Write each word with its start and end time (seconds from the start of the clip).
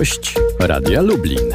Gość 0.00 0.34
Radia 0.60 1.02
Lublin. 1.02 1.54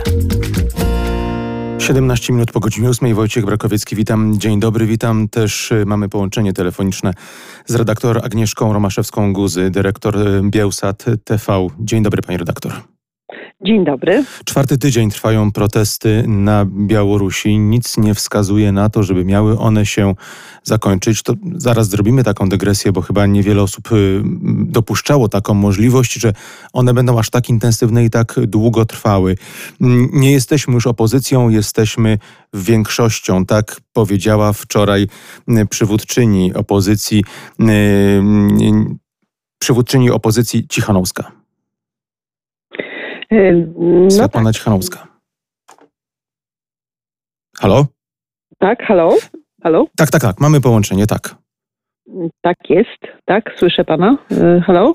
17 1.80 2.34
minut 2.34 2.52
po 2.52 2.60
godzinie 2.60 2.90
8. 2.90 3.16
Wojciech 3.16 3.46
Brakowiecki, 3.46 3.96
witam. 3.96 4.40
Dzień 4.40 4.60
dobry, 4.60 4.86
witam. 4.86 5.30
Też 5.30 5.72
y, 5.72 5.86
mamy 5.86 6.10
połączenie 6.10 6.54
telefoniczne 6.54 7.14
z 7.66 7.76
redaktor 7.76 8.26
Agnieszką 8.26 8.74
Romaszewską-Guzy, 8.74 9.70
dyrektor 9.70 10.18
y, 10.18 10.42
Bielsat 10.44 11.06
TV. 11.24 11.68
Dzień 11.80 12.04
dobry, 12.04 12.22
pani 12.22 12.38
redaktor. 12.38 12.95
Dzień 13.62 13.86
dobry. 13.86 14.26
Czwarty 14.46 14.78
tydzień 14.78 15.10
trwają 15.12 15.52
protesty 15.52 16.24
na 16.28 16.66
Białorusi. 16.66 17.58
Nic 17.58 17.98
nie 17.98 18.14
wskazuje 18.14 18.72
na 18.72 18.90
to, 18.90 19.04
żeby 19.04 19.26
miały 19.26 19.60
one 19.60 19.86
się 19.86 20.16
zakończyć. 20.64 21.24
To 21.24 21.34
zaraz 21.56 21.90
zrobimy 21.90 22.24
taką 22.24 22.50
dygresję, 22.50 22.92
bo 22.92 23.02
chyba 23.02 23.26
niewiele 23.26 23.62
osób 23.62 23.92
y, 23.92 24.22
dopuszczało 24.66 25.30
taką 25.30 25.54
możliwość, 25.54 26.14
że 26.14 26.34
one 26.74 26.94
będą 26.94 27.20
aż 27.20 27.30
tak 27.30 27.50
intensywne 27.50 28.06
i 28.06 28.10
tak 28.10 28.36
długo 28.48 28.86
trwały. 28.86 29.38
Mm, 29.82 30.10
nie 30.14 30.32
jesteśmy 30.32 30.74
już 30.74 30.88
opozycją, 30.88 31.50
jesteśmy 31.50 32.18
większością. 32.54 33.46
Tak 33.46 33.82
powiedziała 33.94 34.54
wczoraj 34.54 35.08
y, 35.50 35.66
przywódczyni 35.66 36.54
opozycji, 36.54 37.24
y, 37.62 37.66
przywódczyni 39.60 40.12
opozycji 40.12 40.68
Cichanowska. 40.68 41.35
No 43.32 44.12
Svetlana 44.12 44.50
tak. 44.50 44.56
Cichanowska. 44.56 45.08
Halo? 47.58 47.86
Tak, 48.58 48.84
halo? 48.84 49.18
Halo? 49.64 49.88
Tak, 49.98 50.10
tak, 50.10 50.22
tak. 50.22 50.40
Mamy 50.40 50.62
połączenie, 50.62 51.08
tak. 51.08 51.36
Tak 52.42 52.58
jest, 52.70 53.00
tak, 53.26 53.44
słyszę 53.60 53.84
pana. 53.86 54.18
E, 54.32 54.62
halo? 54.62 54.94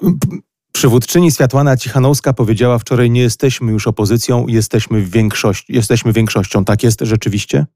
Przywódczyni 0.73 1.31
Światłana 1.31 1.77
Cichanowska 1.77 2.33
powiedziała 2.33 2.79
wczoraj, 2.79 3.11
nie 3.11 3.21
jesteśmy 3.21 3.73
już 3.73 3.87
opozycją, 3.87 4.47
jesteśmy, 4.49 5.03
większość, 5.03 5.65
jesteśmy 5.69 6.13
większością. 6.13 6.65
Tak 6.65 6.83
jest 6.83 7.01
rzeczywiście? 7.01 7.67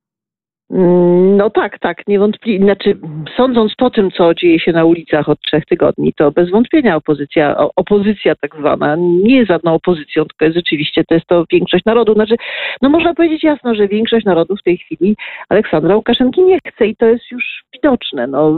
Mm, 0.71 1.37
no 1.37 1.51
tak, 1.51 1.79
tak, 1.79 2.07
niewątpliwie. 2.07 2.65
Znaczy, 2.65 2.97
sądząc 3.37 3.75
po 3.75 3.91
tym, 3.91 4.11
co 4.11 4.35
dzieje 4.35 4.61
się 4.61 4.73
na 4.73 4.85
ulicach 4.85 5.29
od 5.29 5.41
trzech 5.41 5.65
tygodni, 5.67 6.13
to 6.13 6.31
bez 6.33 6.51
wątpienia 6.51 6.97
opozycja, 6.97 7.57
opozycja 7.77 8.35
tak 8.35 8.57
zwana, 8.57 8.97
nie 8.99 9.37
jest 9.37 9.49
żadną 9.49 9.75
opozycją, 9.75 10.25
tylko 10.25 10.45
jest 10.45 10.57
rzeczywiście 10.57 11.05
to 11.05 11.15
jest 11.15 11.27
to 11.27 11.45
większość 11.53 11.85
narodu. 11.85 12.15
Znaczy, 12.15 12.37
no 12.83 12.89
można 12.89 13.15
powiedzieć 13.15 13.45
jasno, 13.45 13.75
że 13.75 13.89
większość 13.89 14.27
narodu 14.27 14.57
w 14.57 14.63
tej 14.63 14.79
chwili 14.79 15.17
Aleksandra 15.49 15.97
Łukaszenki 15.97 16.43
nie 16.43 16.59
chce 16.67 16.87
i 16.87 16.97
to 16.97 17.07
jest 17.07 17.31
już 17.31 17.65
widoczne. 17.73 18.27
No, 18.27 18.57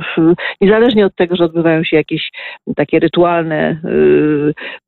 niezależnie 0.61 1.07
od 1.07 1.15
tego, 1.15 1.37
że 1.37 1.45
odbywają 1.45 1.85
się 1.85 1.97
jakieś 1.97 2.31
takie 2.77 2.99
rytualne 2.99 3.81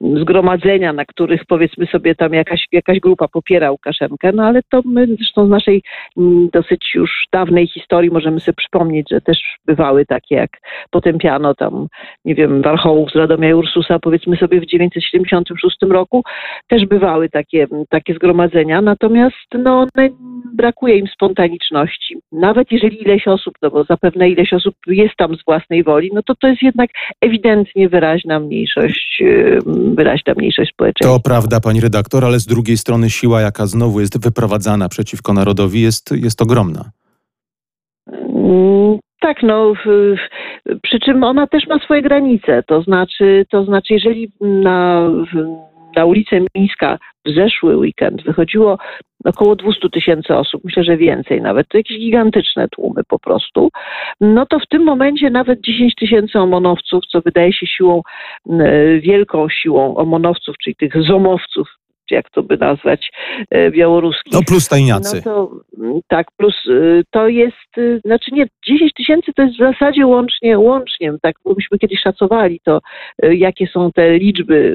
yy, 0.00 0.20
zgromadzenia, 0.20 0.92
na 0.92 1.04
których 1.04 1.44
powiedzmy 1.44 1.86
sobie 1.86 2.14
tam 2.14 2.32
jakaś, 2.32 2.66
jakaś 2.72 3.00
grupa 3.00 3.28
popiera 3.28 3.70
Łukaszenkę, 3.70 4.32
no 4.32 4.42
ale 4.42 4.60
to 4.70 4.82
my 4.84 5.06
zresztą 5.06 5.46
z 5.46 5.50
naszej 5.50 5.82
yy, 6.16 6.24
dosyć 6.52 6.94
już 6.94 7.07
dawnej 7.32 7.66
historii 7.66 8.10
możemy 8.10 8.40
sobie 8.40 8.56
przypomnieć, 8.56 9.06
że 9.10 9.20
też 9.20 9.38
bywały 9.66 10.06
takie, 10.06 10.34
jak 10.34 10.50
potępiano 10.90 11.54
tam, 11.54 11.86
nie 12.24 12.34
wiem, 12.34 12.62
Warchołów 12.62 13.10
z 13.10 13.16
Radomia 13.16 13.56
Ursusa, 13.56 13.98
powiedzmy 13.98 14.36
sobie 14.36 14.60
w 14.60 14.66
1976 14.66 15.76
roku, 15.90 16.22
też 16.68 16.86
bywały 16.86 17.28
takie, 17.28 17.66
takie 17.88 18.14
zgromadzenia, 18.14 18.82
natomiast 18.82 19.36
no, 19.54 19.86
brakuje 20.54 20.96
im 20.96 21.06
spontaniczności. 21.06 22.16
Nawet 22.32 22.72
jeżeli 22.72 23.02
ileś 23.02 23.28
osób, 23.28 23.54
no 23.62 23.70
bo 23.70 23.84
zapewne 23.84 24.30
ileś 24.30 24.52
osób 24.52 24.74
jest 24.86 25.16
tam 25.16 25.36
z 25.36 25.44
własnej 25.44 25.84
woli, 25.84 26.10
no 26.14 26.22
to 26.22 26.34
to 26.34 26.48
jest 26.48 26.62
jednak 26.62 26.90
ewidentnie 27.20 27.88
wyraźna 27.88 28.40
mniejszość, 28.40 29.22
wyraźna 29.94 30.34
mniejszość 30.36 30.72
społeczeństwa. 30.72 31.18
To 31.18 31.22
prawda, 31.22 31.60
pani 31.60 31.80
redaktor, 31.80 32.24
ale 32.24 32.38
z 32.40 32.46
drugiej 32.46 32.76
strony 32.76 33.10
siła, 33.10 33.40
jaka 33.40 33.66
znowu 33.66 34.00
jest 34.00 34.22
wyprowadzana 34.22 34.88
przeciwko 34.88 35.32
narodowi, 35.32 35.80
jest, 35.80 36.10
jest 36.16 36.42
ogromna. 36.42 36.90
Mm, 38.48 38.98
tak, 39.20 39.42
no, 39.42 39.72
przy 40.82 41.00
czym 41.00 41.24
ona 41.24 41.46
też 41.46 41.66
ma 41.66 41.78
swoje 41.78 42.02
granice. 42.02 42.62
To 42.62 42.82
znaczy, 42.82 43.46
to 43.50 43.64
znaczy 43.64 43.94
jeżeli 43.94 44.32
na, 44.40 45.08
na 45.96 46.04
ulicę 46.04 46.40
Mińska 46.54 46.98
w 47.26 47.34
zeszły 47.34 47.76
weekend 47.76 48.22
wychodziło 48.22 48.78
około 49.24 49.56
200 49.56 49.88
tysięcy 49.90 50.36
osób, 50.36 50.64
myślę, 50.64 50.84
że 50.84 50.96
więcej 50.96 51.42
nawet, 51.42 51.68
to 51.68 51.78
jakieś 51.78 51.98
gigantyczne 51.98 52.68
tłumy 52.68 53.02
po 53.08 53.18
prostu, 53.18 53.68
no 54.20 54.46
to 54.46 54.58
w 54.58 54.66
tym 54.66 54.84
momencie 54.84 55.30
nawet 55.30 55.60
10 55.60 55.94
tysięcy 55.94 56.38
omonowców, 56.38 57.06
co 57.06 57.20
wydaje 57.20 57.52
się 57.52 57.66
siłą, 57.66 58.02
wielką 59.00 59.48
siłą 59.48 59.96
omonowców, 59.96 60.56
czyli 60.58 60.76
tych 60.76 61.02
zomowców 61.02 61.68
jak 62.10 62.30
to 62.30 62.42
by 62.42 62.56
nazwać, 62.56 63.10
e, 63.50 63.70
białoruskich. 63.70 64.32
No 64.32 64.40
plus 64.48 64.68
tajniacy. 64.68 65.16
No 65.16 65.22
to, 65.22 65.50
mm, 65.78 66.00
tak, 66.08 66.26
plus 66.36 66.66
y, 66.66 67.02
to 67.10 67.28
jest, 67.28 67.78
y, 67.78 68.00
znaczy 68.04 68.30
nie, 68.34 68.46
10 68.66 68.92
tysięcy 68.92 69.32
to 69.32 69.42
jest 69.42 69.54
w 69.54 69.58
zasadzie 69.58 70.06
łącznie, 70.06 70.58
łącznie, 70.58 71.12
tak 71.22 71.36
myśmy 71.56 71.78
kiedyś 71.78 72.00
szacowali 72.00 72.60
to, 72.64 72.80
y, 73.24 73.36
jakie 73.36 73.66
są 73.66 73.92
te 73.92 74.18
liczby 74.18 74.74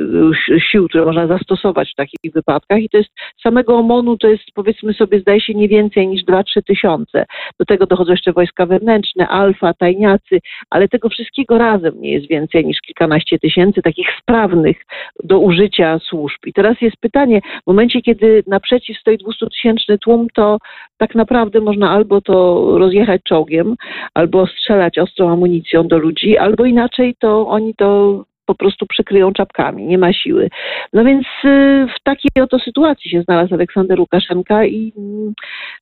sił, 0.71 0.87
które 0.87 1.05
można 1.05 1.27
zastosować 1.27 1.91
w 1.91 1.95
takich 1.95 2.33
wypadkach 2.33 2.79
i 2.79 2.89
to 2.89 2.97
jest 2.97 3.09
samego 3.43 3.75
OMON-u 3.75 4.17
to 4.17 4.27
jest 4.27 4.43
powiedzmy 4.53 4.93
sobie 4.93 5.19
zdaje 5.19 5.41
się 5.41 5.53
nie 5.53 5.67
więcej 5.67 6.07
niż 6.07 6.23
2-3 6.23 6.61
tysiące. 6.67 7.25
Do 7.59 7.65
tego 7.65 7.85
dochodzą 7.85 8.11
jeszcze 8.11 8.33
wojska 8.33 8.65
wewnętrzne, 8.65 9.27
alfa, 9.27 9.73
tajniacy, 9.73 10.39
ale 10.69 10.87
tego 10.87 11.09
wszystkiego 11.09 11.57
razem 11.57 12.01
nie 12.01 12.11
jest 12.11 12.27
więcej 12.27 12.65
niż 12.65 12.81
kilkanaście 12.81 13.39
tysięcy 13.39 13.81
takich 13.81 14.07
sprawnych 14.21 14.77
do 15.23 15.39
użycia 15.39 15.99
służb. 15.99 16.37
I 16.45 16.53
teraz 16.53 16.81
jest 16.81 16.97
pytanie, 16.97 17.22
pytanie, 17.23 17.41
w 17.63 17.67
momencie, 17.67 18.01
kiedy 18.01 18.43
naprzeciw 18.47 18.97
stoi 18.97 19.17
200-tysięczny 19.17 19.97
tłum, 19.97 20.27
to 20.33 20.57
tak 20.97 21.15
naprawdę 21.15 21.61
można 21.61 21.91
albo 21.91 22.21
to 22.21 22.65
rozjechać 22.77 23.21
czołgiem, 23.23 23.75
albo 24.13 24.47
strzelać 24.47 24.97
ostrą 24.97 25.31
amunicją 25.31 25.87
do 25.87 25.97
ludzi, 25.97 26.37
albo 26.37 26.65
inaczej 26.65 27.15
to 27.19 27.47
oni 27.47 27.75
to 27.75 28.23
po 28.45 28.55
prostu 28.55 28.85
przykryją 28.85 29.33
czapkami, 29.33 29.85
nie 29.85 29.97
ma 29.97 30.13
siły. 30.13 30.49
No 30.93 31.03
więc 31.03 31.23
y, 31.45 31.87
w 31.97 32.03
takiej 32.03 32.43
oto 32.43 32.59
sytuacji 32.59 33.11
się 33.11 33.21
znalazł 33.21 33.53
Aleksander 33.53 33.99
Łukaszenka 33.99 34.65
i 34.65 34.93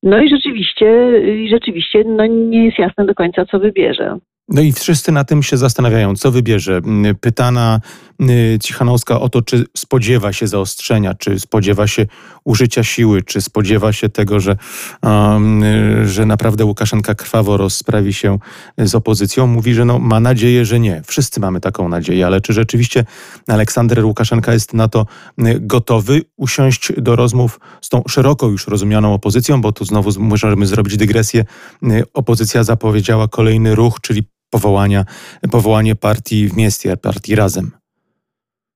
no 0.03 0.22
i 0.22 0.29
rzeczywiście, 0.29 1.12
i 1.44 1.50
rzeczywiście 1.50 2.03
no 2.06 2.25
nie 2.25 2.66
jest 2.66 2.79
jasne 2.79 3.06
do 3.06 3.16
końca, 3.16 3.46
co 3.46 3.59
wybierze. 3.59 4.18
No 4.52 4.62
i 4.62 4.72
wszyscy 4.72 5.12
na 5.12 5.24
tym 5.24 5.44
się 5.44 5.58
zastanawiają, 5.58 6.16
co 6.16 6.32
wybierze. 6.32 6.78
Mm, 6.78 7.16
pytana 7.16 7.80
y, 8.22 8.60
Cichanowska 8.64 9.20
o 9.20 9.30
to, 9.30 9.42
czy 9.42 9.66
spodziewa 9.78 10.34
się 10.34 10.48
zaostrzenia, 10.48 11.14
czy 11.14 11.40
spodziewa 11.40 11.88
się 11.88 12.06
użycia 12.44 12.84
siły, 12.84 13.22
czy 13.22 13.42
spodziewa 13.42 13.94
się 13.94 14.10
tego, 14.10 14.40
że, 14.40 14.56
um, 15.04 15.64
że 16.06 16.26
naprawdę 16.26 16.66
Łukaszenka 16.66 17.16
krwawo 17.16 17.58
rozprawi 17.58 18.14
się 18.14 18.40
z 18.78 18.96
opozycją. 18.96 19.48
Mówi, 19.48 19.74
że 19.74 19.86
no, 19.86 20.00
ma 20.00 20.20
nadzieję, 20.20 20.66
że 20.66 20.80
nie. 20.80 21.02
Wszyscy 21.06 21.40
mamy 21.40 21.62
taką 21.62 21.90
nadzieję, 21.90 22.26
ale 22.26 22.42
czy 22.42 22.54
rzeczywiście 22.54 23.06
Aleksander 23.48 24.06
Łukaszenka 24.06 24.54
jest 24.54 24.74
na 24.74 24.88
to 24.88 25.06
y, 25.40 25.60
gotowy 25.60 26.22
usiąść 26.38 26.94
do 26.98 27.16
rozmów 27.16 27.60
z 27.82 27.90
tą 27.90 28.04
szeroko 28.08 28.48
już 28.48 28.68
rozumianą 28.68 29.14
opozycją, 29.14 29.62
bo 29.62 29.72
tu 29.72 29.86
znowu 29.86 30.20
możemy 30.20 30.66
zrobić 30.66 30.98
dygresję. 30.98 31.46
Y, 31.84 32.04
opozycja 32.14 32.64
zapowiedziała 32.64 33.28
kolejny 33.28 33.76
ruch, 33.76 34.02
czyli 34.02 34.24
powołania, 34.52 35.04
powołanie 35.52 35.96
partii 35.96 36.48
w 36.48 36.58
mieście, 36.58 36.98
partii 36.98 37.36
Razem. 37.36 37.72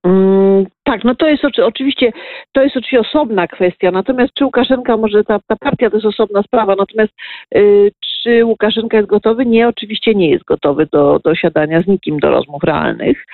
Mm, 0.06 0.66
tak, 0.84 1.04
no 1.04 1.14
to 1.14 1.28
jest 1.28 1.44
oczywiście, 1.44 2.12
to 2.52 2.62
jest 2.62 2.76
oczywiście 2.76 3.00
osobna 3.00 3.46
kwestia, 3.46 3.90
natomiast 3.90 4.34
czy 4.34 4.44
Łukaszenka 4.44 4.96
może, 4.96 5.24
ta, 5.24 5.38
ta 5.46 5.56
partia 5.56 5.90
to 5.90 5.96
jest 5.96 6.06
osobna 6.06 6.42
sprawa, 6.42 6.74
natomiast 6.76 7.12
y, 7.56 7.92
czy 8.22 8.44
Łukaszenka 8.44 8.96
jest 8.96 9.08
gotowy? 9.08 9.46
Nie, 9.46 9.68
oczywiście 9.68 10.14
nie 10.14 10.30
jest 10.30 10.44
gotowy 10.44 10.86
do, 10.92 11.20
do 11.24 11.34
siadania 11.34 11.80
z 11.80 11.86
nikim, 11.86 12.18
do 12.18 12.30
rozmów 12.30 12.62
realnych. 12.62 13.26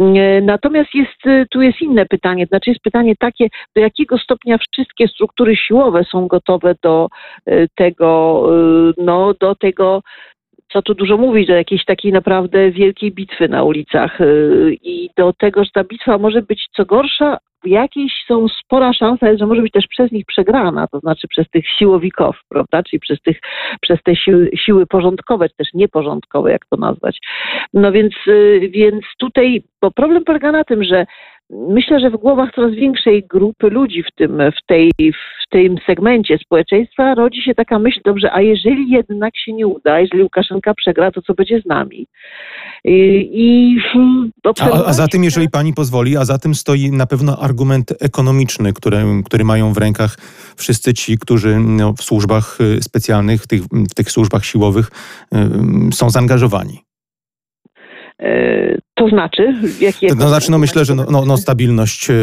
Y, 0.00 0.42
natomiast 0.42 0.94
jest, 0.94 1.26
y, 1.26 1.46
tu 1.50 1.62
jest 1.62 1.80
inne 1.80 2.06
pytanie, 2.06 2.46
znaczy 2.46 2.70
jest 2.70 2.82
pytanie 2.82 3.14
takie, 3.18 3.48
do 3.76 3.80
jakiego 3.80 4.18
stopnia 4.18 4.58
wszystkie 4.58 5.08
struktury 5.08 5.56
siłowe 5.56 6.04
są 6.04 6.26
gotowe 6.26 6.74
do 6.82 7.08
y, 7.48 7.68
tego, 7.74 8.42
no, 8.98 9.34
do 9.40 9.54
tego 9.54 10.02
co 10.72 10.82
tu 10.82 10.94
dużo 10.94 11.16
mówić, 11.16 11.48
do 11.48 11.54
jakiejś 11.54 11.84
takiej 11.84 12.12
naprawdę 12.12 12.70
wielkiej 12.70 13.12
bitwy 13.12 13.48
na 13.48 13.64
ulicach 13.64 14.20
y, 14.20 14.76
i 14.82 15.10
do 15.16 15.32
tego, 15.32 15.64
że 15.64 15.70
ta 15.74 15.84
bitwa 15.84 16.18
może 16.18 16.42
być 16.42 16.66
co 16.76 16.84
gorsza, 16.84 17.38
jakieś 17.64 18.12
są 18.26 18.46
spora 18.48 18.92
szansa 18.92 19.36
że 19.36 19.46
może 19.46 19.62
być 19.62 19.72
też 19.72 19.86
przez 19.86 20.12
nich 20.12 20.26
przegrana, 20.26 20.86
to 20.86 21.00
znaczy 21.00 21.28
przez 21.28 21.50
tych 21.50 21.68
siłowików, 21.68 22.36
prawda, 22.48 22.82
czyli 22.82 23.00
przez, 23.00 23.22
tych, 23.22 23.40
przez 23.80 24.02
te 24.02 24.16
siły, 24.16 24.50
siły 24.56 24.86
porządkowe, 24.86 25.48
czy 25.48 25.56
też 25.56 25.68
nieporządkowe, 25.74 26.50
jak 26.50 26.66
to 26.66 26.76
nazwać. 26.76 27.18
No 27.74 27.92
więc, 27.92 28.14
y, 28.26 28.70
więc 28.72 29.04
tutaj, 29.18 29.62
bo 29.82 29.90
problem 29.90 30.24
polega 30.24 30.52
na 30.52 30.64
tym, 30.64 30.84
że 30.84 31.06
myślę, 31.50 32.00
że 32.00 32.10
w 32.10 32.16
głowach 32.16 32.50
coraz 32.54 32.74
większej 32.74 33.24
grupy 33.24 33.70
ludzi 33.70 34.02
w 34.02 34.14
tym, 34.16 34.38
w 34.38 34.66
tej, 34.66 34.90
w 34.98 35.50
tym 35.50 35.76
segmencie 35.86 36.38
społeczeństwa 36.38 37.14
rodzi 37.14 37.42
się 37.42 37.54
taka 37.54 37.78
myśl, 37.78 38.00
dobrze, 38.04 38.32
a 38.32 38.40
jeżeli 38.40 38.90
jednak 38.90 39.32
się 39.36 39.52
nie 39.52 39.66
uda, 39.66 40.00
jeżeli 40.00 40.22
Łukaszenka 40.22 40.74
przegra, 40.74 41.10
to 41.10 41.22
co 41.22 41.34
będzie 41.34 41.60
z 41.60 41.66
nami? 41.66 42.06
I, 42.84 43.28
i 43.32 43.76
a, 44.60 44.84
a 44.86 44.92
za 44.92 45.08
tym, 45.08 45.24
jeżeli 45.24 45.50
pani 45.50 45.72
pozwoli, 45.74 46.16
a 46.16 46.24
za 46.24 46.38
tym 46.38 46.54
stoi 46.54 46.90
na 46.90 47.06
pewno 47.06 47.38
argument 47.38 47.94
ekonomiczny, 48.00 48.72
który, 48.72 48.98
który 49.24 49.44
mają 49.44 49.72
w 49.72 49.78
rękach 49.78 50.16
wszyscy 50.56 50.94
ci, 50.94 51.18
którzy 51.18 51.58
no, 51.58 51.92
w 51.92 52.02
służbach 52.02 52.58
y, 52.60 52.82
specjalnych, 52.82 53.46
tych, 53.46 53.62
w 53.62 53.94
tych 53.94 54.10
służbach 54.10 54.44
siłowych 54.44 54.90
y, 55.90 55.92
są 55.92 56.10
zaangażowani. 56.10 56.88
E, 58.98 59.02
to 59.04 59.08
znaczy, 59.08 59.54
jakie. 59.80 60.14
No, 60.14 60.28
znaczy, 60.28 60.50
no 60.50 60.58
myślę, 60.58 60.84
że 60.84 60.94
no, 60.94 61.06
no, 61.10 61.24
no, 61.24 61.36
stabilność 61.36 62.10
e, 62.10 62.14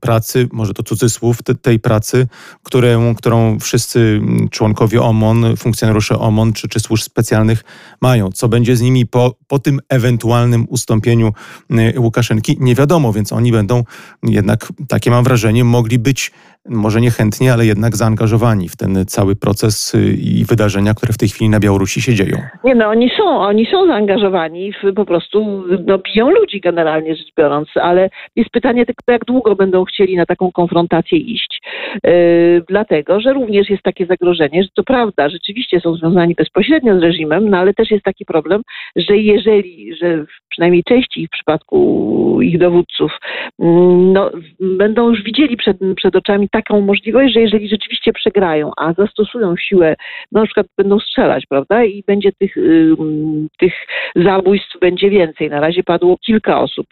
pracy, 0.00 0.48
może 0.52 0.74
to 0.74 0.82
cudzysłów, 0.82 1.42
te, 1.42 1.54
tej 1.54 1.80
pracy, 1.80 2.26
które, 2.62 3.14
którą 3.16 3.58
wszyscy 3.58 4.20
członkowie 4.50 5.02
OMON, 5.02 5.56
funkcjonariusze 5.56 6.18
OMON 6.18 6.52
czy, 6.52 6.68
czy 6.68 6.80
służb 6.80 7.02
specjalnych 7.02 7.64
mają. 8.00 8.32
Co 8.32 8.48
będzie 8.48 8.76
z 8.76 8.80
nimi 8.80 9.06
po, 9.06 9.34
po 9.48 9.58
tym 9.58 9.80
ewentualnym 9.88 10.66
ustąpieniu 10.68 11.32
e, 11.70 12.00
Łukaszenki, 12.00 12.56
nie 12.60 12.74
wiadomo, 12.74 13.12
więc 13.12 13.32
oni 13.32 13.52
będą 13.52 13.84
jednak, 14.22 14.72
takie 14.88 15.10
mam 15.10 15.24
wrażenie, 15.24 15.64
mogli 15.64 15.98
być 15.98 16.32
może 16.68 17.00
niechętnie, 17.00 17.52
ale 17.52 17.66
jednak 17.66 17.96
zaangażowani 17.96 18.68
w 18.68 18.76
ten 18.76 19.06
cały 19.06 19.36
proces 19.36 19.94
y, 19.94 20.12
i 20.12 20.44
wydarzenia, 20.44 20.94
które 20.94 21.12
w 21.12 21.18
tej 21.18 21.28
chwili 21.28 21.50
na 21.50 21.60
Białorusi 21.60 22.02
się 22.02 22.14
dzieją. 22.14 22.36
Nie 22.64 22.74
no, 22.74 22.86
oni 22.86 23.10
są, 23.18 23.24
oni 23.24 23.66
są 23.72 23.86
zaangażowani, 23.86 24.72
w, 24.72 24.94
po 24.94 25.04
prostu 25.04 25.64
no, 25.86 25.98
biją 26.14 26.30
ludzi 26.30 26.60
generalnie 26.60 27.16
rzecz 27.16 27.34
biorąc, 27.36 27.68
ale 27.74 28.10
jest 28.36 28.50
pytanie 28.50 28.86
tylko, 28.86 29.12
jak 29.12 29.24
długo 29.24 29.56
będą 29.56 29.84
chcieli 29.84 30.16
na 30.16 30.26
taką 30.26 30.52
konfrontację 30.52 31.18
iść. 31.18 31.60
Yy, 32.04 32.62
dlatego, 32.68 33.20
że 33.20 33.32
również 33.32 33.70
jest 33.70 33.82
takie 33.82 34.06
zagrożenie, 34.06 34.62
że 34.62 34.68
to 34.74 34.82
prawda, 34.82 35.28
rzeczywiście 35.28 35.80
są 35.80 35.94
związani 35.94 36.34
bezpośrednio 36.34 36.98
z 36.98 37.02
reżimem, 37.02 37.50
no 37.50 37.58
ale 37.58 37.74
też 37.74 37.90
jest 37.90 38.04
taki 38.04 38.24
problem, 38.24 38.62
że 38.96 39.16
jeżeli, 39.16 39.96
że 39.96 40.24
przynajmniej 40.50 40.84
części 40.84 41.22
ich 41.22 41.28
w 41.28 41.32
przypadku 41.32 42.38
ich 42.42 42.58
dowódców, 42.58 43.18
mm, 43.58 44.12
no, 44.12 44.30
będą 44.60 45.08
już 45.08 45.22
widzieli 45.22 45.56
przed, 45.56 45.76
przed 45.96 46.16
oczami 46.16 46.48
taką 46.48 46.80
możliwość, 46.80 47.34
że 47.34 47.40
jeżeli 47.40 47.68
rzeczywiście 47.68 48.12
przegrają, 48.12 48.70
a 48.76 48.92
zastosują 48.92 49.56
siłę, 49.56 49.96
no 50.32 50.40
na 50.40 50.46
przykład 50.46 50.66
będą 50.78 51.00
strzelać, 51.00 51.46
prawda, 51.46 51.84
i 51.84 52.04
będzie 52.06 52.32
tych, 52.32 52.54
tych 53.58 53.74
zabójstw 54.16 54.78
będzie 54.80 55.10
więcej. 55.10 55.50
Na 55.50 55.60
razie 55.60 55.82
padło 55.82 56.16
kilka 56.26 56.60
osób. 56.60 56.86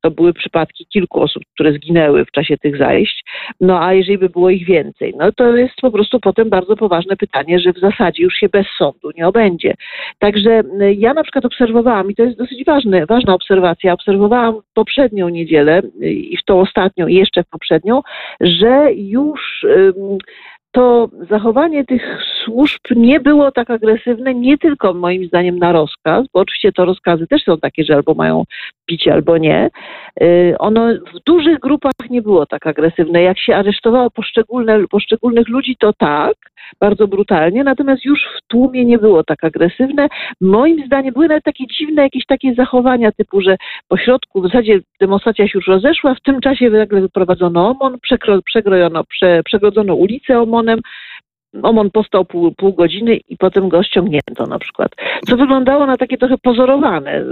To 0.00 0.10
były 0.10 0.32
przypadki 0.32 0.86
kilku 0.86 1.20
osób, 1.20 1.42
które 1.54 1.72
zginęły 1.72 2.24
w 2.24 2.30
czasie 2.30 2.56
tych 2.56 2.76
zajść. 2.76 3.24
No 3.60 3.82
a 3.84 3.94
jeżeli 3.94 4.18
by 4.18 4.28
było 4.28 4.50
ich 4.50 4.66
więcej, 4.66 5.14
no 5.18 5.32
to 5.32 5.56
jest 5.56 5.74
po 5.80 5.90
prostu 5.90 6.20
potem 6.20 6.50
bardzo 6.50 6.76
poważne 6.76 7.16
pytanie, 7.16 7.58
że 7.58 7.72
w 7.72 7.78
zasadzie 7.78 8.22
już 8.22 8.34
się 8.34 8.48
bez 8.48 8.66
sądu 8.78 9.10
nie 9.16 9.28
obędzie. 9.28 9.74
Także 10.18 10.62
ja 10.96 11.14
na 11.14 11.22
przykład 11.22 11.44
obserwowałam, 11.44 12.10
i 12.10 12.14
to 12.14 12.22
jest 12.22 12.38
dosyć 12.38 12.64
ważne, 12.64 13.06
ważna 13.14 13.34
obserwacja, 13.34 13.92
obserwowałam 13.92 14.60
poprzednią 14.74 15.28
niedzielę 15.28 15.82
i 16.00 16.36
w 16.36 16.44
tą 16.44 16.60
ostatnią 16.60 17.06
i 17.06 17.14
jeszcze 17.14 17.42
w 17.42 17.48
poprzednią, 17.48 18.02
że 18.40 18.92
już 18.92 19.66
to 20.74 21.08
zachowanie 21.30 21.84
tych 21.84 22.18
służb 22.44 22.80
nie 22.96 23.20
było 23.20 23.52
tak 23.52 23.70
agresywne, 23.70 24.34
nie 24.34 24.58
tylko 24.58 24.94
moim 24.94 25.26
zdaniem 25.26 25.58
na 25.58 25.72
rozkaz, 25.72 26.26
bo 26.32 26.40
oczywiście 26.40 26.72
to 26.72 26.84
rozkazy 26.84 27.26
też 27.26 27.42
są 27.42 27.58
takie, 27.58 27.84
że 27.84 27.94
albo 27.94 28.14
mają 28.14 28.44
pić, 28.86 29.08
albo 29.08 29.38
nie. 29.38 29.70
Y, 30.22 30.54
ono 30.58 30.88
w 30.94 31.24
dużych 31.26 31.58
grupach 31.58 32.10
nie 32.10 32.22
było 32.22 32.46
tak 32.46 32.66
agresywne. 32.66 33.22
Jak 33.22 33.38
się 33.38 33.56
aresztowało 33.56 34.10
poszczególne, 34.10 34.88
poszczególnych 34.90 35.48
ludzi, 35.48 35.76
to 35.78 35.92
tak, 35.92 36.34
bardzo 36.80 37.08
brutalnie, 37.08 37.64
natomiast 37.64 38.04
już 38.04 38.20
w 38.38 38.48
tłumie 38.48 38.84
nie 38.84 38.98
było 38.98 39.24
tak 39.24 39.44
agresywne. 39.44 40.08
Moim 40.40 40.86
zdaniem 40.86 41.14
były 41.14 41.28
nawet 41.28 41.44
takie 41.44 41.66
dziwne 41.66 42.02
jakieś 42.02 42.26
takie 42.26 42.54
zachowania 42.54 43.12
typu, 43.12 43.40
że 43.40 43.56
po 43.88 43.96
środku 43.96 44.40
w 44.40 44.46
zasadzie 44.46 44.80
demonstracja 45.00 45.48
się 45.48 45.58
już 45.58 45.66
rozeszła, 45.66 46.14
w 46.14 46.20
tym 46.20 46.40
czasie 46.40 46.70
nagle 46.70 47.00
wyprowadzono 47.00 47.68
OMON, 47.68 48.00
przekro, 48.00 48.38
przegrodzono 49.44 49.94
ulicę 49.94 50.40
OMONem, 50.40 50.80
OMON 51.62 51.90
postał 51.90 52.24
pół, 52.24 52.52
pół 52.52 52.72
godziny 52.72 53.16
i 53.28 53.36
potem 53.36 53.68
go 53.68 53.82
ściągnięto 53.82 54.46
na 54.46 54.58
przykład. 54.58 54.92
Co 55.28 55.36
wyglądało 55.36 55.86
na 55.86 55.96
takie 55.96 56.18
trochę 56.18 56.38
pozorowane, 56.38 57.24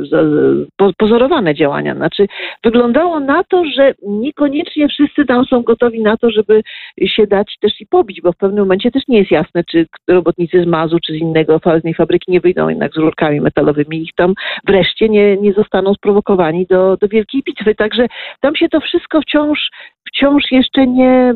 pozorowane 0.99 1.55
działania. 1.55 1.95
Znaczy, 1.95 2.27
wyglądało 2.65 3.21
na 3.21 3.45
to, 3.45 3.65
że 3.77 3.95
niekoniecznie 4.03 4.89
wszyscy 4.89 5.25
tam 5.25 5.45
są 5.45 5.63
gotowi 5.63 6.03
na 6.03 6.17
to, 6.17 6.31
żeby 6.31 6.63
się 7.07 7.27
dać 7.27 7.57
też 7.61 7.81
i 7.81 7.87
pobić, 7.87 8.21
bo 8.21 8.33
w 8.33 8.37
pewnym 8.37 8.65
momencie 8.65 8.91
też 8.91 9.03
nie 9.09 9.19
jest 9.19 9.31
jasne, 9.31 9.65
czy 9.65 9.87
robotnicy 10.09 10.63
z 10.63 10.67
Mazu, 10.67 10.99
czy 11.07 11.13
z 11.13 11.17
innego, 11.17 11.61
z 11.81 11.85
innej 11.85 11.95
fabryki 11.95 12.33
nie 12.33 12.41
wyjdą 12.41 12.69
jednak 12.69 12.93
z 12.95 12.97
rurkami 12.97 13.41
metalowymi 13.41 14.03
ich 14.03 14.15
tam 14.17 14.35
wreszcie 14.67 15.09
nie, 15.09 15.37
nie 15.37 15.53
zostaną 15.53 15.95
sprowokowani 15.95 16.67
do, 16.67 16.97
do 16.97 17.09
wielkiej 17.09 17.43
bitwy. 17.43 17.75
Także 17.75 18.07
tam 18.41 18.57
się 18.57 18.69
to 18.69 18.81
wszystko 18.81 19.21
wciąż 19.21 19.71
wciąż 20.15 20.43
jeszcze 20.51 20.87
nie, 20.87 21.35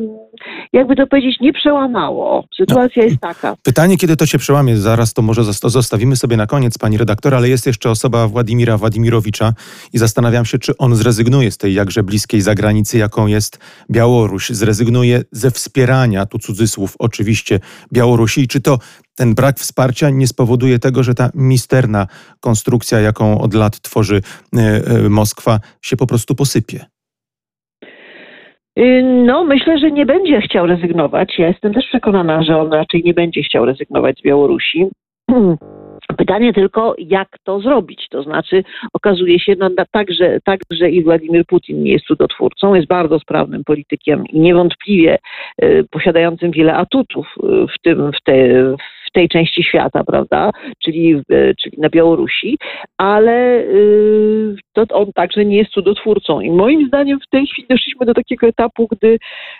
jakby 0.73 0.95
to 0.95 1.07
powiedzieć, 1.07 1.39
nie 1.41 1.53
przełamało. 1.53 2.43
Sytuacja 2.57 3.03
no, 3.03 3.09
jest 3.09 3.21
taka. 3.21 3.55
Pytanie, 3.63 3.97
kiedy 3.97 4.17
to 4.17 4.25
się 4.25 4.37
przełamie, 4.37 4.77
zaraz 4.77 5.13
to 5.13 5.21
może 5.21 5.43
zostawimy 5.63 6.15
sobie 6.15 6.37
na 6.37 6.47
koniec, 6.47 6.77
pani 6.77 6.97
redaktor, 6.97 7.35
ale 7.35 7.49
jest 7.49 7.65
jeszcze 7.65 7.89
osoba 7.89 8.27
Władimira 8.27 8.77
Władimirowicza 8.77 9.53
i 9.93 9.97
zastanawiam 9.97 10.45
się, 10.45 10.59
czy 10.59 10.77
on 10.77 10.95
zrezygnuje 10.95 11.51
z 11.51 11.57
tej 11.57 11.73
jakże 11.73 12.03
bliskiej 12.03 12.41
zagranicy, 12.41 12.97
jaką 12.97 13.27
jest 13.27 13.59
Białoruś. 13.91 14.49
Zrezygnuje 14.49 15.21
ze 15.31 15.51
wspierania, 15.51 16.25
tu 16.25 16.39
cudzysłów 16.39 16.95
oczywiście, 16.99 17.59
Białorusi. 17.93 18.41
I 18.41 18.47
czy 18.47 18.61
to 18.61 18.79
ten 19.15 19.35
brak 19.35 19.59
wsparcia 19.59 20.09
nie 20.09 20.27
spowoduje 20.27 20.79
tego, 20.79 21.03
że 21.03 21.13
ta 21.13 21.29
misterna 21.33 22.07
konstrukcja, 22.39 22.99
jaką 22.99 23.41
od 23.41 23.53
lat 23.53 23.79
tworzy 23.81 24.21
e, 24.55 24.59
e, 24.59 25.09
Moskwa, 25.09 25.59
się 25.81 25.97
po 25.97 26.07
prostu 26.07 26.35
posypie? 26.35 26.85
Y, 28.77 29.03
no, 29.03 29.43
myślę, 29.43 29.79
że 29.79 29.91
nie 29.91 30.05
będzie 30.05 30.41
chciał 30.41 30.65
rezygnować. 30.65 31.39
Ja 31.39 31.47
jestem 31.47 31.73
też 31.73 31.85
przekonana, 31.87 32.43
że 32.43 32.57
on 32.57 32.73
raczej 32.73 33.01
nie 33.05 33.13
będzie 33.13 33.43
chciał 33.43 33.65
rezygnować 33.65 34.19
z 34.19 34.23
Białorusi. 34.23 34.85
Pytanie 36.17 36.53
tylko, 36.53 36.95
jak 36.97 37.27
to 37.43 37.59
zrobić? 37.59 38.07
To 38.09 38.23
znaczy, 38.23 38.63
okazuje 38.93 39.39
się 39.39 39.55
no, 39.57 39.69
także, 39.91 40.39
także 40.45 40.89
i 40.89 41.03
Władimir 41.03 41.45
Putin 41.45 41.83
nie 41.83 41.91
jest 41.91 42.05
cudotwórcą, 42.05 42.75
jest 42.75 42.87
bardzo 42.87 43.19
sprawnym 43.19 43.63
politykiem 43.63 44.23
i 44.25 44.39
niewątpliwie 44.39 45.17
y, 45.63 45.85
posiadającym 45.91 46.51
wiele 46.51 46.73
atutów 46.73 47.27
y, 47.37 47.47
w 47.47 47.81
tym, 47.83 48.11
w, 48.11 48.23
te, 48.23 48.33
tej 49.17 49.29
części 49.29 49.63
świata, 49.63 50.03
prawda, 50.03 50.51
czyli, 50.83 51.15
e, 51.15 51.53
czyli 51.61 51.77
na 51.77 51.89
Białorusi, 51.89 52.57
ale 52.97 53.59
y, 53.59 54.55
to 54.73 54.83
on 54.91 55.13
także 55.13 55.45
nie 55.45 55.57
jest 55.57 55.71
cudotwórcą. 55.71 56.41
I 56.41 56.51
moim 56.51 56.87
zdaniem 56.87 57.19
w 57.19 57.29
tej 57.29 57.47
chwili 57.47 57.67
doszliśmy 57.69 58.05
do 58.05 58.13
takiego 58.13 58.47
etapu, 58.47 58.87
gdy 58.91 59.17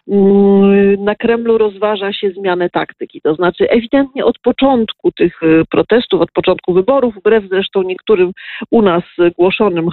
mm, 0.07 1.03
na 1.03 1.15
Kremlu 1.15 1.57
rozważa 1.57 2.13
się 2.13 2.31
zmianę 2.31 2.69
taktyki. 2.69 3.21
To 3.21 3.35
znaczy 3.35 3.69
ewidentnie 3.69 4.25
od 4.25 4.39
początku 4.39 5.11
tych 5.11 5.43
y, 5.43 5.63
protestów, 5.71 6.21
od 6.21 6.31
początku 6.31 6.73
wyborów, 6.73 7.15
wbrew 7.15 7.43
zresztą 7.49 7.81
niektórym 7.81 8.31
u 8.71 8.81
nas 8.81 9.03
głoszonym 9.37 9.87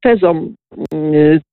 tezom 0.00 0.54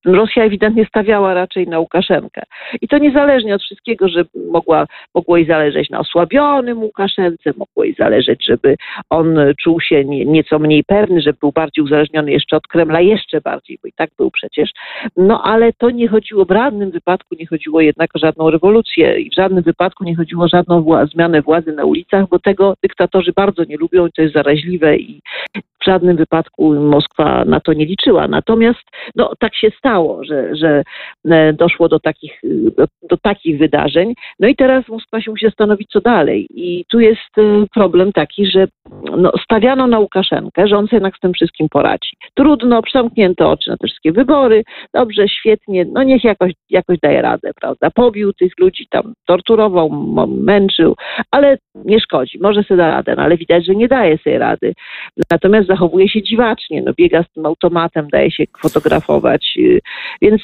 Rosja 0.05 0.43
ewidentnie 0.43 0.85
stawiała 0.85 1.33
raczej 1.33 1.67
na 1.67 1.79
Łukaszenkę. 1.79 2.41
I 2.81 2.87
to 2.87 2.97
niezależnie 2.97 3.55
od 3.55 3.61
wszystkiego, 3.61 4.09
że 4.09 4.25
mogła, 4.51 4.87
mogło 5.15 5.37
jej 5.37 5.45
zależeć 5.45 5.89
na 5.89 5.99
osłabionym 5.99 6.83
Łukaszence, 6.83 7.53
mogło 7.57 7.83
jej 7.83 7.93
zależeć, 7.93 8.45
żeby 8.45 8.75
on 9.09 9.39
czuł 9.63 9.81
się 9.81 10.05
nie, 10.05 10.25
nieco 10.25 10.59
mniej 10.59 10.83
pewny, 10.83 11.21
żeby 11.21 11.37
był 11.39 11.51
bardziej 11.51 11.83
uzależniony 11.83 12.31
jeszcze 12.31 12.55
od 12.55 12.67
Kremla, 12.67 13.01
jeszcze 13.01 13.41
bardziej, 13.41 13.79
bo 13.83 13.87
i 13.87 13.93
tak 13.93 14.09
był 14.17 14.31
przecież. 14.31 14.71
No 15.17 15.43
ale 15.43 15.73
to 15.73 15.89
nie 15.89 16.07
chodziło, 16.07 16.45
w 16.45 16.51
żadnym 16.51 16.91
wypadku 16.91 17.35
nie 17.39 17.47
chodziło 17.47 17.81
jednak 17.81 18.15
o 18.15 18.19
żadną 18.19 18.49
rewolucję 18.49 19.19
i 19.19 19.29
w 19.29 19.33
żadnym 19.33 19.63
wypadku 19.63 20.03
nie 20.03 20.15
chodziło 20.15 20.43
o 20.43 20.47
żadną 20.47 20.81
wła- 20.81 21.07
zmianę 21.07 21.41
władzy 21.41 21.71
na 21.71 21.85
ulicach, 21.85 22.29
bo 22.29 22.39
tego 22.39 22.73
dyktatorzy 22.83 23.31
bardzo 23.35 23.63
nie 23.63 23.77
lubią 23.77 24.07
i 24.07 24.11
to 24.11 24.21
jest 24.21 24.33
zaraźliwe 24.33 24.97
i 24.97 25.21
żadnym 25.87 26.17
wypadku 26.17 26.73
Moskwa 26.73 27.45
na 27.45 27.59
to 27.59 27.73
nie 27.73 27.85
liczyła. 27.85 28.27
Natomiast 28.27 28.83
no, 29.15 29.33
tak 29.39 29.55
się 29.55 29.71
stało, 29.77 30.23
że, 30.23 30.55
że 30.55 30.83
e, 31.25 31.53
doszło 31.53 31.89
do 31.89 31.99
takich, 31.99 32.39
do, 32.77 32.85
do, 33.09 33.17
takich 33.17 33.59
wydarzeń. 33.59 34.13
No 34.39 34.47
i 34.47 34.55
teraz 34.55 34.87
Moskwa 34.87 35.21
się 35.21 35.31
musi 35.31 35.45
zastanowić, 35.45 35.89
co 35.91 36.01
dalej. 36.01 36.47
I 36.49 36.85
tu 36.91 36.99
jest 36.99 37.37
e, 37.37 37.65
problem 37.73 38.11
taki, 38.11 38.45
że 38.45 38.67
no, 39.17 39.31
stawiano 39.43 39.87
na 39.87 39.99
Łukaszenkę, 39.99 40.67
że 40.67 40.77
on 40.77 40.87
sobie 40.87 40.97
jednak 40.97 41.17
z 41.17 41.19
tym 41.19 41.33
wszystkim 41.33 41.67
poradzi. 41.69 42.09
Trudno, 42.33 42.81
przemknięto 42.81 43.51
oczy 43.51 43.69
na 43.69 43.77
te 43.77 43.87
wszystkie 43.87 44.11
wybory, 44.11 44.63
dobrze, 44.93 45.27
świetnie, 45.29 45.85
no 45.85 46.03
niech 46.03 46.23
jakoś, 46.23 46.53
jakoś 46.69 46.99
daje 46.99 47.21
radę, 47.21 47.51
prawda? 47.61 47.89
Pobił 47.91 48.33
tych 48.33 48.51
ludzi, 48.59 48.87
tam 48.89 49.13
torturował, 49.25 49.89
męczył, 50.27 50.95
ale 51.31 51.57
nie 51.85 51.99
szkodzi, 51.99 52.39
może 52.41 52.63
sobie 52.63 52.77
da 52.77 52.89
radę, 52.91 53.13
no, 53.17 53.23
ale 53.23 53.37
widać, 53.37 53.65
że 53.65 53.75
nie 53.75 53.87
daje 53.87 54.17
sobie 54.17 54.39
rady. 54.39 54.73
Natomiast 55.31 55.67
zachowuje 55.77 56.09
się 56.09 56.23
dziwacznie, 56.23 56.81
no 56.81 56.93
biega 56.97 57.23
z 57.23 57.33
tym 57.33 57.45
automatem, 57.45 58.07
daje 58.11 58.31
się 58.31 58.43
fotografować. 58.59 59.57
Więc 60.21 60.41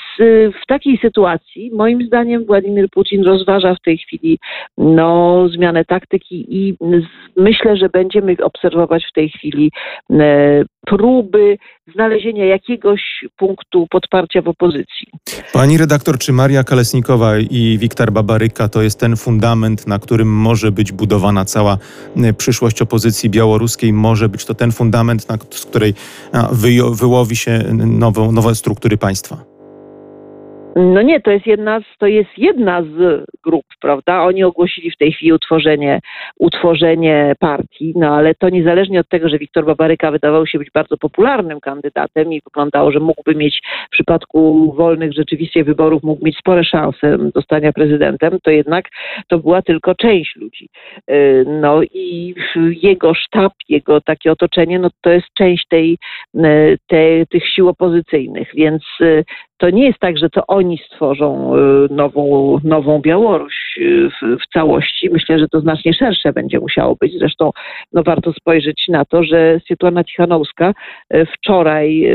w 0.64 0.66
takiej 0.68 0.98
sytuacji 0.98 1.72
moim 1.74 2.08
zdaniem 2.08 2.46
Władimir 2.46 2.90
Putin 2.90 3.24
rozważa 3.24 3.76
w 3.76 3.82
tej 3.82 3.98
chwili 3.98 4.40
no, 4.78 5.46
zmianę 5.50 5.86
taktyki 5.86 6.46
i 6.50 6.78
myślę, 7.38 7.78
że 7.78 7.90
będziemy 7.90 8.36
obserwować 8.44 9.06
w 9.10 9.14
tej 9.14 9.30
chwili 9.30 9.72
próby 10.86 11.58
znalezienia 11.94 12.46
jakiegoś 12.46 13.02
punktu 13.38 13.88
podparcia 13.90 14.42
w 14.42 14.48
opozycji. 14.48 15.08
Pani 15.54 15.78
redaktor, 15.78 16.18
czy 16.18 16.34
Maria 16.34 16.64
Kalesnikowa 16.64 17.38
i 17.38 17.78
Wiktor 17.82 18.12
Babaryka 18.12 18.70
to 18.70 18.82
jest 18.82 19.00
ten 19.00 19.16
fundament, 19.16 19.88
na 19.88 20.00
którym 20.00 20.28
może 20.28 20.72
być 20.72 20.92
budowana 20.92 21.46
cała 21.46 21.78
przyszłość 22.38 22.82
opozycji 22.82 23.30
białoruskiej? 23.30 23.94
Może 23.94 24.30
być 24.30 24.46
to 24.46 24.54
ten 24.54 24.72
fundament, 24.72 25.23
z 25.52 25.66
której 25.66 25.94
wyłowi 26.92 27.36
się 27.36 27.64
nowe, 27.74 28.32
nowe 28.32 28.56
struktury 28.56 28.98
państwa? 28.98 29.53
No 30.76 31.02
nie, 31.02 31.22
to 31.22 31.32
jest 31.32 31.48
jedna 31.48 31.80
z, 31.80 31.98
to 31.98 32.08
jest 32.08 32.30
jedna 32.38 32.84
z 32.84 33.26
grup, 33.44 33.66
prawda? 33.82 34.24
Oni 34.24 34.44
ogłosili 34.44 34.92
w 34.92 34.98
tej 34.98 35.14
chwili 35.14 35.34
utworzenie, 35.34 36.00
utworzenie 36.40 37.36
partii, 37.40 37.94
no 37.96 38.16
ale 38.16 38.36
to 38.36 38.50
niezależnie 38.50 39.00
od 39.00 39.10
tego, 39.10 39.30
że 39.30 39.40
Wiktor 39.40 39.66
Babaryka 39.66 40.12
wydawał 40.12 40.48
się 40.48 40.60
być 40.60 40.72
bardzo 40.72 40.98
popularnym 40.98 41.60
kandydatem 41.60 42.34
i 42.34 42.42
wyglądało, 42.42 42.92
że 42.92 43.00
mógłby 43.00 43.36
mieć 43.36 43.62
w 43.88 43.90
przypadku 43.90 44.74
wolnych 44.78 45.14
rzeczywiście 45.14 45.64
wyborów, 45.64 46.04
mógł 46.04 46.26
mieć 46.26 46.38
spore 46.38 46.64
szanse 46.64 47.18
zostania 47.36 47.74
prezydentem, 47.74 48.38
to 48.44 48.52
jednak 48.52 48.86
to 49.28 49.40
była 49.40 49.62
tylko 49.62 49.96
część 49.96 50.36
ludzi. 50.36 50.70
Y, 51.12 51.46
no 51.48 51.84
i 51.84 52.36
jego 52.84 53.14
sztab, 53.14 53.54
jego 53.70 54.02
takie 54.02 54.32
otoczenie, 54.32 54.80
no 54.80 54.90
to 55.02 55.10
jest 55.10 55.28
część 55.34 55.68
tej, 55.68 55.98
y, 56.36 56.78
tej, 56.88 57.28
tych 57.28 57.48
sił 57.48 57.70
opozycyjnych, 57.70 58.52
więc 58.56 58.84
y, 59.02 59.24
to 59.64 59.70
nie 59.70 59.86
jest 59.86 60.00
tak, 60.00 60.18
że 60.18 60.30
to 60.30 60.48
oni 60.48 60.78
stworzą 60.78 61.56
y, 61.56 61.94
nową, 61.94 62.58
nową 62.64 63.02
Białoruś 63.02 63.56
y, 63.78 64.10
w, 64.10 64.42
w, 64.42 64.54
całości. 64.54 65.10
Myślę, 65.10 65.40
że 65.40 65.48
to 65.48 65.60
znacznie 65.60 65.94
szersze 65.94 66.34
będzie 66.34 66.60
musiało 66.60 66.96
być. 66.96 67.14
Zresztą 67.20 67.52
no, 67.94 68.04
warto 68.04 68.34
spojrzeć 68.34 68.86
na 68.88 69.06
to, 69.06 69.24
że 69.24 69.60
Swietłana 69.66 70.04
Tichanowska 70.04 70.74
y, 71.14 71.26
wczoraj, 71.26 72.08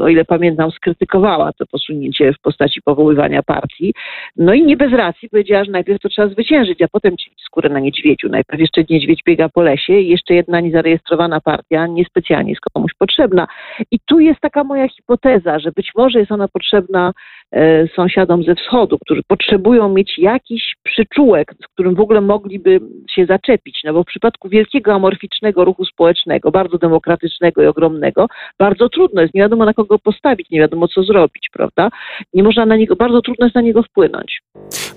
o 0.00 0.08
ile 0.08 0.24
pamiętam, 0.24 0.70
skrytykowała 0.70 1.52
to 1.52 1.66
posunięcie 1.66 2.32
w 2.32 2.40
postaci 2.40 2.82
powoływania 2.82 3.42
partii. 3.42 3.94
No 4.36 4.54
i 4.54 4.62
nie 4.62 4.76
bez 4.76 4.92
racji 4.92 5.28
powiedziała, 5.28 5.64
że 5.64 5.72
najpierw 5.72 6.00
to 6.00 6.08
trzeba 6.08 6.28
zwyciężyć, 6.28 6.82
a 6.82 6.88
potem 6.88 7.14
skórę 7.46 7.68
na 7.68 7.80
niedźwiedziu. 7.80 8.28
Najpierw 8.28 8.60
jeszcze 8.60 8.82
niedźwiedź 8.90 9.22
biega 9.26 9.48
po 9.48 9.62
lesie 9.62 10.00
i 10.00 10.08
jeszcze 10.08 10.34
jedna 10.34 10.60
niezarejestrowana 10.60 11.40
partia 11.40 11.86
niespecjalnie 11.86 12.50
jest 12.50 12.62
komuś 12.74 12.92
potrzebna. 12.98 13.46
I 13.90 13.98
tu 14.00 14.20
jest 14.20 14.40
taka 14.40 14.64
moja 14.64 14.88
hipoteza, 14.88 15.58
że 15.58 15.72
być 15.72 15.90
może 15.96 16.18
jest 16.18 16.32
ona 16.32 16.48
potrzebna 16.48 16.89
potrzebna 16.90 17.12
e, 17.52 17.88
sąsiadom 17.88 18.42
ze 18.44 18.54
wschodu, 18.54 18.98
którzy 18.98 19.22
potrzebują 19.28 19.88
mieć 19.88 20.18
jakiś 20.18 20.74
przyczółek, 20.82 21.54
z 21.64 21.66
którym 21.66 21.94
w 21.94 22.00
ogóle 22.00 22.20
mogliby 22.20 22.80
się 23.10 23.26
zaczepić. 23.26 23.80
No 23.84 23.92
bo 23.92 24.02
w 24.02 24.06
przypadku 24.06 24.48
wielkiego 24.48 24.94
amorficznego 24.94 25.64
ruchu 25.64 25.84
społecznego, 25.84 26.50
bardzo 26.50 26.78
demokratycznego 26.78 27.62
i 27.62 27.66
ogromnego, 27.66 28.26
bardzo 28.58 28.88
trudno 28.88 29.22
jest, 29.22 29.34
nie 29.34 29.40
wiadomo 29.40 29.64
na 29.64 29.74
kogo 29.74 29.98
postawić, 29.98 30.50
nie 30.50 30.60
wiadomo 30.60 30.88
co 30.88 31.02
zrobić, 31.02 31.48
prawda? 31.52 31.90
Nie 32.34 32.42
można 32.42 32.66
na 32.66 32.76
niego, 32.76 32.96
bardzo 32.96 33.22
trudno 33.22 33.46
jest 33.46 33.56
na 33.56 33.62
niego 33.62 33.82
wpłynąć. 33.82 34.42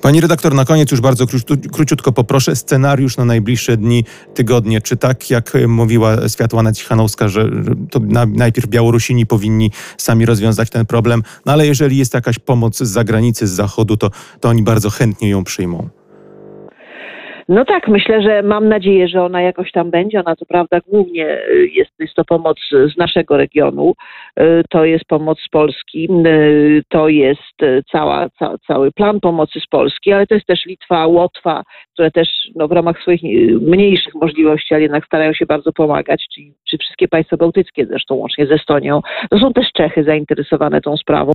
Pani 0.04 0.22
redaktor, 0.22 0.54
na 0.54 0.66
koniec 0.66 0.92
już 0.92 1.02
bardzo 1.02 1.26
króciutko 1.72 2.12
poproszę 2.12 2.56
scenariusz 2.56 3.18
na 3.18 3.26
najbliższe 3.26 3.78
dni, 3.78 4.06
tygodnie. 4.34 4.82
Czy 4.82 4.98
tak, 4.98 5.30
jak 5.30 5.54
mówiła 5.68 6.30
Światłana 6.30 6.74
Cichanowska, 6.74 7.28
że 7.28 7.50
to 7.92 8.00
najpierw 8.28 8.68
Białorusini 8.68 9.26
powinni 9.26 9.72
sami 9.98 10.26
rozwiązać 10.26 10.70
ten 10.70 10.86
problem, 10.86 11.24
no 11.46 11.54
ale 11.54 11.68
jeżeli 11.68 11.98
jest 11.98 12.14
jakaś 12.14 12.40
pomoc 12.40 12.78
z 12.78 12.90
zagranicy, 12.90 13.48
z 13.48 13.52
zachodu, 13.52 13.98
to, 13.98 14.12
to 14.40 14.50
oni 14.50 14.64
bardzo 14.64 14.90
chętnie 14.90 15.30
ją 15.30 15.44
przyjmą. 15.44 15.90
No 17.50 17.66
tak, 17.66 17.88
myślę, 17.88 18.22
że 18.22 18.44
mam 18.44 18.70
nadzieję, 18.70 19.08
że 19.08 19.24
ona 19.24 19.42
jakoś 19.42 19.72
tam 19.72 19.92
będzie. 19.92 20.20
Ona 20.20 20.36
co 20.36 20.46
prawda 20.46 20.80
głównie 20.88 21.40
y, 21.48 21.68
jest, 21.74 21.92
jest 22.00 22.14
to 22.14 22.26
pomoc 22.26 22.58
z 22.72 22.98
naszego 22.98 23.38
regionu, 23.38 23.94
y, 24.40 24.64
to 24.70 24.86
jest 24.86 25.06
pomoc 25.06 25.40
z 25.40 25.50
Polski, 25.50 26.10
y, 26.26 26.84
to 26.90 27.08
jest 27.08 27.58
cała, 27.92 28.30
ca, 28.30 28.58
cały 28.68 28.92
plan 28.92 29.20
pomocy 29.20 29.60
z 29.60 29.68
Polski, 29.68 30.12
ale 30.12 30.28
to 30.28 30.36
jest 30.36 30.48
też 30.48 30.66
Litwa, 30.66 31.08
Łotwa, 31.08 31.64
które 31.94 32.12
też 32.12 32.30
no, 32.56 32.68
w 32.68 32.72
ramach 32.72 33.02
swoich 33.02 33.22
mniejszych 33.62 34.16
możliwości, 34.16 34.74
ale 34.74 34.84
jednak 34.84 35.06
starają 35.06 35.34
się 35.34 35.46
bardzo 35.46 35.74
pomagać, 35.74 36.26
czyli 36.36 36.54
czy 36.70 36.78
wszystkie 36.78 37.08
państwa 37.08 37.38
bałtyckie 37.38 37.86
zresztą 37.86 38.16
łącznie 38.16 38.48
z 38.48 38.52
Estonią. 38.52 39.02
To 39.30 39.40
są 39.40 39.54
też 39.54 39.72
Czechy 39.74 40.04
zainteresowane 40.04 40.82
tą 40.82 40.98
sprawą. 40.98 41.32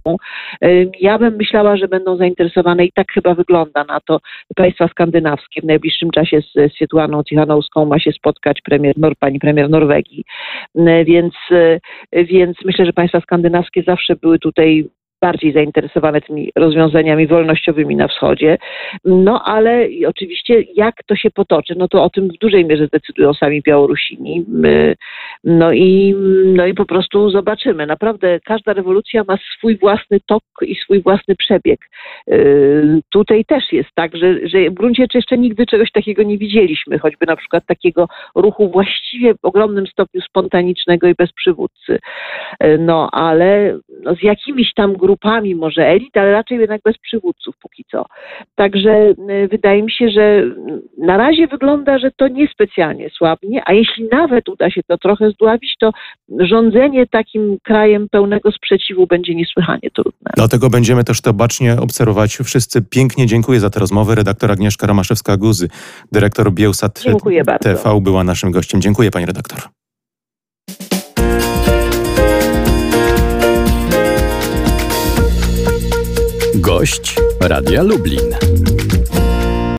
Ja 1.01 1.19
bym 1.19 1.37
myślała, 1.37 1.77
że 1.77 1.89
będą 1.89 2.17
zainteresowane 2.17 2.85
i 2.85 2.93
tak 2.93 3.13
chyba 3.13 3.35
wygląda 3.35 3.85
na 3.85 4.01
to 4.01 4.19
państwa 4.57 4.89
skandynawskie 4.89 5.61
w 5.61 5.65
najbliższym 5.65 5.98
najbliższym 5.99 6.11
czasie 6.11 6.41
z 6.43 6.73
Swietłaną 6.75 7.23
Cichanowską 7.23 7.85
ma 7.85 7.99
się 7.99 8.13
spotkać 8.13 8.61
premier, 8.61 8.95
pani 9.21 9.39
premier 9.39 9.71
Norwegii. 9.71 10.25
Więc, 11.05 11.35
więc 12.13 12.57
myślę, 12.65 12.87
że 12.87 12.93
państwa 12.93 13.21
skandynawskie 13.21 13.83
zawsze 13.83 14.17
były 14.17 14.39
tutaj 14.39 14.89
bardziej 15.21 15.53
zainteresowane 15.53 16.21
tymi 16.21 16.51
rozwiązaniami 16.57 17.27
wolnościowymi 17.27 17.97
na 17.97 18.09
wschodzie. 18.09 18.59
No 19.05 19.43
ale 19.45 19.89
oczywiście 20.07 20.65
jak 20.75 20.95
to 21.07 21.17
się 21.17 21.31
potoczy, 21.31 21.75
no 21.77 21.89
to 21.89 22.05
o 22.05 22.11
tym 22.11 22.29
w 22.29 22.39
dużej 22.39 22.65
mierze 22.65 22.87
zdecydują 22.87 23.35
sami 23.35 23.63
Białorusini. 23.63 24.45
No 25.45 25.73
i, 25.73 26.15
no 26.45 26.67
i 26.67 26.75
po 26.75 26.87
prostu 26.87 27.31
zobaczymy. 27.31 27.87
Naprawdę 27.87 28.41
każda 28.45 28.73
rewolucja 28.73 29.25
ma 29.29 29.39
swój 29.57 29.79
własny 29.79 30.19
tok 30.27 30.43
i 30.63 30.75
swój 30.75 31.03
własny 31.03 31.37
przebieg. 31.37 31.81
Y, 32.33 33.01
tutaj 33.11 33.45
też 33.45 33.73
jest 33.73 33.91
tak, 33.95 34.17
że, 34.17 34.49
że 34.49 34.71
w 34.71 34.75
gruncie 34.75 35.03
rzeczy 35.03 35.19
jeszcze 35.19 35.39
nigdy 35.39 35.67
czegoś 35.67 35.93
takiego 35.93 36.23
nie 36.23 36.39
widzieliśmy, 36.39 36.99
choćby 36.99 37.27
na 37.27 37.37
przykład 37.37 37.67
takiego 37.67 38.09
ruchu 38.35 38.71
właściwie 38.71 39.35
w 39.35 39.39
ogromnym 39.43 39.87
stopniu 39.87 40.21
spontanicznego 40.21 41.09
i 41.09 41.15
bez 41.15 41.33
przywódcy. 41.33 41.99
Y, 42.65 42.79
no 42.79 43.09
ale 43.13 43.79
no, 44.03 44.15
z 44.15 44.23
jakimiś 44.23 44.75
tam 44.75 44.93
grupami 44.93 45.08
może 45.57 45.87
elit, 45.87 46.17
ale 46.17 46.33
raczej 46.33 46.59
jednak 46.59 46.81
bez 46.85 46.99
przywódców 46.99 47.55
póki 47.63 47.85
co. 47.91 48.05
Także 48.55 49.15
y, 49.45 49.49
wydaje 49.51 49.83
mi 49.83 49.93
się, 49.93 50.11
że 50.11 50.43
na 50.99 51.17
razie 51.17 51.47
wygląda, 51.47 51.99
że 51.99 52.11
to 52.11 52.29
niespecjalnie 52.29 53.11
słabnie, 53.11 53.63
a 53.67 53.73
jeśli 53.73 54.09
nawet 54.13 54.49
uda 54.49 54.71
się 54.71 54.83
to 54.83 54.99
trochę 54.99 55.31
zdławić, 55.31 55.77
to 55.81 55.91
rządzenie 56.41 57.07
takim 57.07 57.59
krajem 57.63 58.09
pełnego 58.09 58.53
sprzeciwu 58.53 59.07
będzie 59.07 59.35
niesłychanie 59.35 59.91
trudne. 59.95 60.31
Dlatego 60.37 60.71
będziemy 60.71 61.05
też 61.05 61.21
to 61.21 61.33
bacznie 61.33 61.77
obserwować 61.81 62.37
wszyscy. 62.37 62.83
Pięknie 62.83 63.27
dziękuję 63.27 63.61
za 63.61 63.71
tę 63.71 63.81
rozmowę. 63.81 64.15
Redaktor 64.15 64.53
Agnieszka 64.53 64.87
Romaszewska-Guzy, 64.87 65.69
dyrektor 66.13 66.53
Bielsat 66.53 67.05
TV 67.63 68.01
była 68.01 68.25
naszym 68.25 68.51
gościem. 68.51 68.81
Dziękuję 68.81 69.11
pani 69.11 69.27
redaktor. 69.27 69.78
Gość 76.69 77.17
Radia 77.41 77.83
Lublin. 77.83 78.68